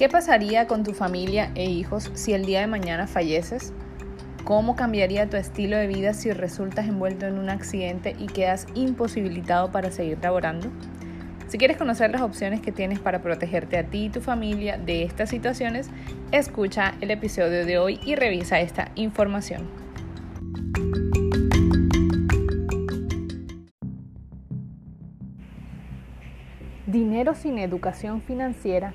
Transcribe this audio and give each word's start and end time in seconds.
¿Qué 0.00 0.08
pasaría 0.08 0.66
con 0.66 0.82
tu 0.82 0.94
familia 0.94 1.50
e 1.54 1.66
hijos 1.66 2.10
si 2.14 2.32
el 2.32 2.46
día 2.46 2.60
de 2.60 2.66
mañana 2.66 3.06
falleces? 3.06 3.74
¿Cómo 4.44 4.74
cambiaría 4.74 5.28
tu 5.28 5.36
estilo 5.36 5.76
de 5.76 5.88
vida 5.88 6.14
si 6.14 6.32
resultas 6.32 6.88
envuelto 6.88 7.26
en 7.26 7.38
un 7.38 7.50
accidente 7.50 8.16
y 8.18 8.28
quedas 8.28 8.66
imposibilitado 8.74 9.70
para 9.70 9.90
seguir 9.90 10.16
laborando? 10.22 10.68
Si 11.48 11.58
quieres 11.58 11.76
conocer 11.76 12.10
las 12.12 12.22
opciones 12.22 12.62
que 12.62 12.72
tienes 12.72 12.98
para 12.98 13.20
protegerte 13.20 13.76
a 13.76 13.84
ti 13.84 14.06
y 14.06 14.08
tu 14.08 14.22
familia 14.22 14.78
de 14.78 15.02
estas 15.02 15.28
situaciones, 15.28 15.90
escucha 16.32 16.94
el 17.02 17.10
episodio 17.10 17.66
de 17.66 17.76
hoy 17.76 18.00
y 18.02 18.14
revisa 18.14 18.58
esta 18.58 18.92
información. 18.94 19.68
Dinero 26.86 27.34
sin 27.34 27.58
educación 27.58 28.22
financiera 28.22 28.94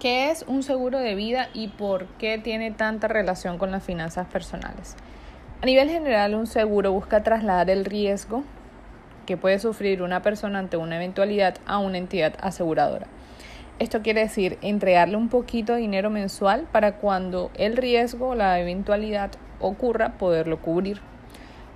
¿Qué 0.00 0.30
es 0.30 0.44
un 0.46 0.62
seguro 0.62 1.00
de 1.00 1.16
vida 1.16 1.48
y 1.54 1.66
por 1.66 2.06
qué 2.18 2.38
tiene 2.38 2.70
tanta 2.70 3.08
relación 3.08 3.58
con 3.58 3.72
las 3.72 3.82
finanzas 3.82 4.28
personales? 4.28 4.94
A 5.60 5.66
nivel 5.66 5.90
general, 5.90 6.36
un 6.36 6.46
seguro 6.46 6.92
busca 6.92 7.24
trasladar 7.24 7.68
el 7.68 7.84
riesgo 7.84 8.44
que 9.26 9.36
puede 9.36 9.58
sufrir 9.58 10.02
una 10.02 10.22
persona 10.22 10.60
ante 10.60 10.76
una 10.76 10.94
eventualidad 10.94 11.56
a 11.66 11.78
una 11.78 11.98
entidad 11.98 12.34
aseguradora. 12.40 13.08
Esto 13.80 14.00
quiere 14.00 14.20
decir 14.20 14.56
entregarle 14.62 15.16
un 15.16 15.28
poquito 15.28 15.72
de 15.72 15.80
dinero 15.80 16.10
mensual 16.10 16.68
para 16.70 16.98
cuando 16.98 17.50
el 17.54 17.76
riesgo 17.76 18.28
o 18.28 18.34
la 18.36 18.60
eventualidad 18.60 19.32
ocurra 19.58 20.10
poderlo 20.10 20.62
cubrir. 20.62 21.00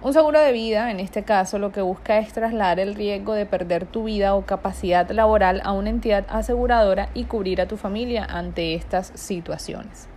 Un 0.05 0.12
seguro 0.12 0.41
de 0.41 0.50
vida, 0.50 0.91
en 0.91 0.98
este 0.98 1.22
caso, 1.22 1.61
lo 1.61 1.70
que 1.70 1.81
busca 1.81 2.19
es 2.19 2.33
trasladar 2.33 2.81
el 2.81 2.97
riesgo 2.97 3.34
de 3.34 3.47
perder 3.47 3.86
tu 3.86 4.03
vida 4.03 4.34
o 4.34 4.44
capacidad 4.44 5.09
laboral 5.09 5.61
a 5.62 5.70
una 5.70 5.91
entidad 5.91 6.27
aseguradora 6.28 7.09
y 7.14 7.22
cubrir 7.22 7.61
a 7.61 7.69
tu 7.69 7.77
familia 7.77 8.25
ante 8.25 8.75
estas 8.75 9.12
situaciones. 9.14 10.09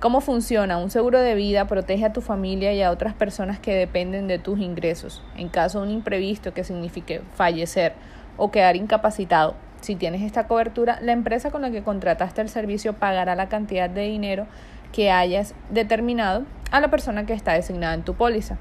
¿Cómo 0.00 0.22
funciona? 0.22 0.78
Un 0.78 0.88
seguro 0.88 1.20
de 1.20 1.34
vida 1.34 1.66
protege 1.66 2.06
a 2.06 2.14
tu 2.14 2.22
familia 2.22 2.72
y 2.72 2.80
a 2.80 2.90
otras 2.90 3.12
personas 3.12 3.58
que 3.58 3.74
dependen 3.74 4.28
de 4.28 4.38
tus 4.38 4.60
ingresos. 4.60 5.22
En 5.36 5.50
caso 5.50 5.80
de 5.80 5.88
un 5.88 5.92
imprevisto 5.92 6.54
que 6.54 6.64
signifique 6.64 7.20
fallecer 7.34 7.92
o 8.38 8.50
quedar 8.50 8.76
incapacitado, 8.76 9.56
si 9.82 9.94
tienes 9.94 10.22
esta 10.22 10.46
cobertura, 10.46 10.98
la 11.02 11.12
empresa 11.12 11.50
con 11.50 11.60
la 11.60 11.70
que 11.70 11.82
contrataste 11.82 12.40
el 12.40 12.48
servicio 12.48 12.94
pagará 12.94 13.34
la 13.34 13.50
cantidad 13.50 13.90
de 13.90 14.04
dinero 14.04 14.46
que 14.90 15.10
hayas 15.10 15.54
determinado 15.68 16.46
a 16.70 16.80
la 16.80 16.88
persona 16.88 17.26
que 17.26 17.34
está 17.34 17.52
designada 17.52 17.92
en 17.92 18.02
tu 18.02 18.14
póliza. 18.14 18.56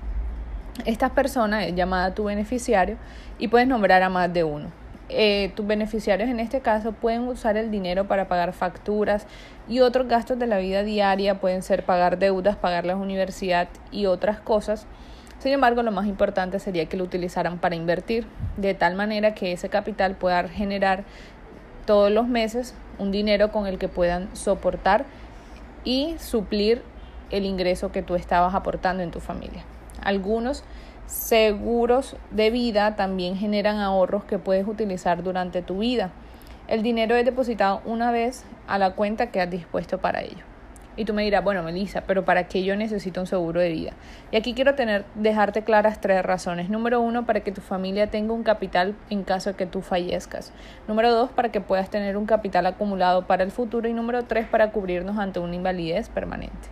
Esta 0.83 1.09
persona 1.09 1.65
es 1.65 1.73
llamada 1.73 2.13
tu 2.13 2.25
beneficiario 2.25 2.97
y 3.39 3.47
puedes 3.47 3.67
nombrar 3.67 4.03
a 4.03 4.09
más 4.09 4.31
de 4.33 4.43
uno. 4.43 4.67
Eh, 5.07 5.51
tus 5.55 5.65
beneficiarios 5.65 6.29
en 6.29 6.39
este 6.39 6.59
caso 6.59 6.91
pueden 6.91 7.27
usar 7.27 7.57
el 7.57 7.71
dinero 7.71 8.07
para 8.07 8.27
pagar 8.27 8.53
facturas 8.53 9.25
y 9.69 9.79
otros 9.79 10.07
gastos 10.07 10.37
de 10.37 10.47
la 10.47 10.57
vida 10.57 10.83
diaria, 10.83 11.39
pueden 11.39 11.61
ser 11.61 11.85
pagar 11.85 12.19
deudas, 12.19 12.57
pagar 12.57 12.85
la 12.85 12.95
universidad 12.97 13.69
y 13.91 14.07
otras 14.07 14.39
cosas. 14.39 14.85
Sin 15.39 15.53
embargo, 15.53 15.81
lo 15.83 15.91
más 15.91 16.07
importante 16.07 16.59
sería 16.59 16.87
que 16.87 16.97
lo 16.97 17.03
utilizaran 17.03 17.59
para 17.59 17.75
invertir, 17.75 18.27
de 18.57 18.73
tal 18.73 18.95
manera 18.95 19.33
que 19.33 19.53
ese 19.53 19.69
capital 19.69 20.15
pueda 20.15 20.47
generar 20.47 21.03
todos 21.85 22.11
los 22.11 22.27
meses 22.27 22.73
un 22.97 23.11
dinero 23.11 23.51
con 23.51 23.67
el 23.67 23.77
que 23.77 23.87
puedan 23.87 24.35
soportar 24.35 25.05
y 25.83 26.15
suplir 26.19 26.81
el 27.29 27.45
ingreso 27.45 27.91
que 27.91 28.01
tú 28.01 28.15
estabas 28.15 28.55
aportando 28.55 29.03
en 29.03 29.11
tu 29.11 29.19
familia. 29.19 29.63
Algunos 30.01 30.63
seguros 31.07 32.15
de 32.31 32.49
vida 32.49 32.95
también 32.95 33.35
generan 33.35 33.77
ahorros 33.77 34.23
que 34.25 34.39
puedes 34.39 34.67
utilizar 34.67 35.23
durante 35.23 35.61
tu 35.61 35.79
vida. 35.79 36.11
El 36.67 36.81
dinero 36.81 37.15
es 37.15 37.25
depositado 37.25 37.81
una 37.85 38.11
vez 38.11 38.43
a 38.67 38.79
la 38.79 38.91
cuenta 38.95 39.27
que 39.27 39.41
has 39.41 39.49
dispuesto 39.49 39.99
para 39.99 40.21
ello. 40.21 40.43
Y 40.97 41.03
tú 41.03 41.13
me 41.13 41.23
dirás, 41.23 41.43
bueno, 41.43 41.61
Melissa, 41.61 42.01
pero 42.07 42.23
¿para 42.23 42.47
qué 42.47 42.63
yo 42.63 42.75
necesito 42.77 43.19
un 43.19 43.27
seguro 43.27 43.59
de 43.59 43.69
vida? 43.69 43.91
Y 44.31 44.37
aquí 44.37 44.53
quiero 44.53 44.75
tener, 44.75 45.03
dejarte 45.15 45.61
claras 45.63 45.99
tres 45.99 46.23
razones. 46.23 46.69
Número 46.69 47.01
uno, 47.01 47.25
para 47.25 47.41
que 47.41 47.51
tu 47.51 47.59
familia 47.59 48.07
tenga 48.07 48.33
un 48.33 48.43
capital 48.43 48.95
en 49.09 49.23
caso 49.23 49.51
de 49.51 49.57
que 49.57 49.65
tú 49.65 49.81
fallezcas. 49.81 50.53
Número 50.87 51.13
dos, 51.13 51.29
para 51.31 51.49
que 51.49 51.59
puedas 51.59 51.89
tener 51.89 52.15
un 52.15 52.25
capital 52.25 52.65
acumulado 52.65 53.27
para 53.27 53.43
el 53.43 53.51
futuro. 53.51 53.89
Y 53.89 53.93
número 53.93 54.23
tres, 54.23 54.47
para 54.47 54.71
cubrirnos 54.71 55.17
ante 55.17 55.39
una 55.39 55.55
invalidez 55.55 56.07
permanente. 56.07 56.69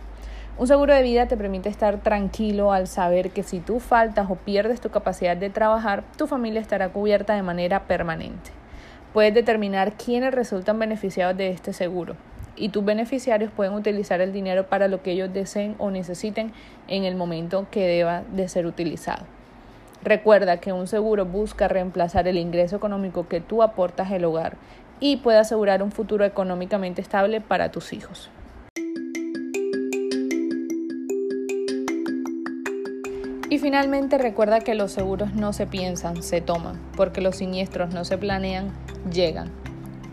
Un 0.56 0.68
seguro 0.68 0.94
de 0.94 1.02
vida 1.02 1.26
te 1.26 1.36
permite 1.36 1.68
estar 1.68 1.98
tranquilo 1.98 2.72
al 2.72 2.86
saber 2.86 3.30
que 3.30 3.42
si 3.42 3.58
tú 3.58 3.80
faltas 3.80 4.30
o 4.30 4.36
pierdes 4.36 4.80
tu 4.80 4.88
capacidad 4.88 5.36
de 5.36 5.50
trabajar, 5.50 6.04
tu 6.16 6.28
familia 6.28 6.60
estará 6.60 6.90
cubierta 6.90 7.34
de 7.34 7.42
manera 7.42 7.88
permanente. 7.88 8.52
Puedes 9.12 9.34
determinar 9.34 9.94
quiénes 9.94 10.32
resultan 10.32 10.78
beneficiados 10.78 11.36
de 11.36 11.48
este 11.50 11.72
seguro 11.72 12.14
y 12.54 12.68
tus 12.68 12.84
beneficiarios 12.84 13.50
pueden 13.50 13.74
utilizar 13.74 14.20
el 14.20 14.32
dinero 14.32 14.68
para 14.68 14.86
lo 14.86 15.02
que 15.02 15.10
ellos 15.10 15.32
deseen 15.32 15.74
o 15.78 15.90
necesiten 15.90 16.52
en 16.86 17.02
el 17.02 17.16
momento 17.16 17.66
que 17.72 17.88
deba 17.88 18.22
de 18.32 18.46
ser 18.48 18.66
utilizado. 18.66 19.24
Recuerda 20.04 20.58
que 20.58 20.72
un 20.72 20.86
seguro 20.86 21.26
busca 21.26 21.66
reemplazar 21.66 22.28
el 22.28 22.38
ingreso 22.38 22.76
económico 22.76 23.26
que 23.26 23.40
tú 23.40 23.60
aportas 23.60 24.12
al 24.12 24.24
hogar 24.24 24.56
y 25.00 25.16
puede 25.16 25.38
asegurar 25.38 25.82
un 25.82 25.90
futuro 25.90 26.24
económicamente 26.24 27.00
estable 27.00 27.40
para 27.40 27.72
tus 27.72 27.92
hijos. 27.92 28.30
Y 33.54 33.58
finalmente 33.60 34.18
recuerda 34.18 34.58
que 34.58 34.74
los 34.74 34.90
seguros 34.90 35.32
no 35.32 35.52
se 35.52 35.68
piensan, 35.68 36.24
se 36.24 36.40
toman, 36.40 36.76
porque 36.96 37.20
los 37.20 37.36
siniestros 37.36 37.94
no 37.94 38.04
se 38.04 38.18
planean, 38.18 38.72
llegan 39.12 39.52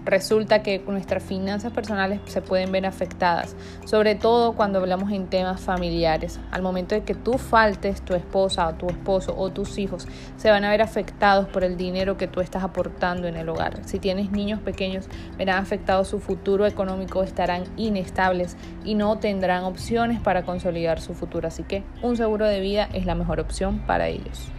resulta 0.05 0.63
que 0.63 0.79
nuestras 0.79 1.23
finanzas 1.23 1.71
personales 1.71 2.19
se 2.25 2.41
pueden 2.41 2.71
ver 2.71 2.85
afectadas, 2.85 3.55
sobre 3.85 4.15
todo 4.15 4.53
cuando 4.53 4.79
hablamos 4.79 5.11
en 5.11 5.27
temas 5.27 5.61
familiares. 5.61 6.39
Al 6.51 6.61
momento 6.61 6.95
de 6.95 7.03
que 7.03 7.15
tú 7.15 7.37
faltes, 7.37 8.01
tu 8.01 8.13
esposa 8.13 8.67
o 8.67 8.73
tu 8.73 8.87
esposo 8.87 9.35
o 9.37 9.51
tus 9.51 9.77
hijos 9.77 10.07
se 10.37 10.49
van 10.49 10.63
a 10.63 10.69
ver 10.69 10.81
afectados 10.81 11.47
por 11.47 11.63
el 11.63 11.77
dinero 11.77 12.17
que 12.17 12.27
tú 12.27 12.41
estás 12.41 12.63
aportando 12.63 13.27
en 13.27 13.35
el 13.35 13.49
hogar. 13.49 13.79
Si 13.85 13.99
tienes 13.99 14.31
niños 14.31 14.59
pequeños, 14.59 15.07
verán 15.37 15.61
afectado 15.61 16.03
su 16.05 16.19
futuro 16.19 16.65
económico, 16.65 17.23
estarán 17.23 17.63
inestables 17.77 18.57
y 18.83 18.95
no 18.95 19.17
tendrán 19.19 19.63
opciones 19.63 20.19
para 20.19 20.43
consolidar 20.43 20.99
su 20.99 21.13
futuro. 21.13 21.47
Así 21.47 21.63
que 21.63 21.83
un 22.01 22.17
seguro 22.17 22.45
de 22.45 22.59
vida 22.59 22.89
es 22.93 23.05
la 23.05 23.15
mejor 23.15 23.39
opción 23.39 23.79
para 23.85 24.07
ellos. 24.07 24.51